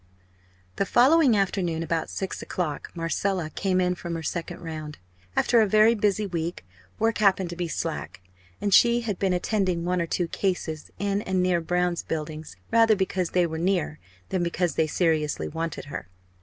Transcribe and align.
The 0.77 0.85
following 0.87 1.37
afternoon 1.37 1.83
about 1.83 2.09
six 2.09 2.41
o'clock 2.41 2.89
Marcella 2.95 3.51
came 3.51 3.79
in 3.79 3.93
from 3.93 4.15
her 4.15 4.23
second 4.23 4.59
round. 4.61 4.97
After 5.35 5.61
a 5.61 5.67
very 5.67 5.93
busy 5.93 6.25
week, 6.25 6.65
work 6.97 7.19
happened 7.19 7.51
to 7.51 7.55
be 7.55 7.67
slack; 7.67 8.19
and 8.59 8.73
she 8.73 9.01
had 9.01 9.19
been 9.19 9.31
attending 9.31 9.85
one 9.85 10.01
or 10.01 10.07
two 10.07 10.27
cases 10.27 10.89
in 10.97 11.21
and 11.21 11.43
near 11.43 11.61
Brown's 11.61 12.01
Buildings 12.01 12.55
rather 12.71 12.95
because 12.95 13.29
they 13.29 13.45
were 13.45 13.59
near 13.59 13.99
than 14.29 14.41
because 14.41 14.73
they 14.73 14.87
seriously 14.87 15.47
wanted 15.47 15.85
her. 15.85 16.07